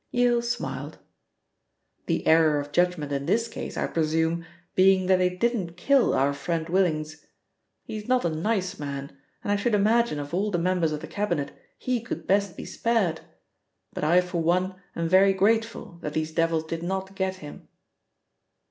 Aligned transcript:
Yale 0.09 0.41
smiled. 0.41 0.97
"The 2.07 2.25
error 2.25 2.59
of 2.59 2.71
judgment 2.71 3.11
in 3.11 3.27
this 3.27 3.47
case, 3.47 3.77
I 3.77 3.85
presume, 3.85 4.43
being 4.73 5.05
that 5.05 5.17
they 5.17 5.29
didn't 5.29 5.77
kill 5.77 6.15
our 6.15 6.33
friend 6.33 6.67
Willings 6.67 7.27
he 7.83 7.97
is 7.97 8.07
not 8.07 8.25
a 8.25 8.29
nice 8.31 8.79
man, 8.79 9.15
and 9.43 9.51
I 9.51 9.55
should 9.55 9.75
imagine 9.75 10.17
of 10.19 10.33
all 10.33 10.49
the 10.49 10.57
members 10.57 10.91
of 10.91 11.01
the 11.01 11.07
Cabinet 11.07 11.51
he 11.77 12.01
could 12.01 12.25
best 12.25 12.57
be 12.57 12.65
spared. 12.65 13.21
But 13.93 14.03
I 14.03 14.21
for 14.21 14.41
one 14.41 14.73
am 14.95 15.07
very 15.07 15.33
grateful 15.33 15.99
that 16.01 16.13
these 16.13 16.31
devils 16.31 16.63
did 16.63 16.81
not 16.81 17.13
get 17.15 17.35
him." 17.35 17.67